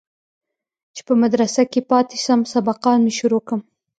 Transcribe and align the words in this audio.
چې 0.95 1.01
په 1.07 1.13
مدرسه 1.21 1.61
كښې 1.71 1.81
پاته 1.89 2.17
سم 2.25 2.39
سبقان 2.53 2.97
مې 3.05 3.13
شروع 3.19 3.41
كم. 3.47 3.59